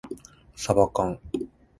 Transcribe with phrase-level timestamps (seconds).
[0.55, 1.19] さばかん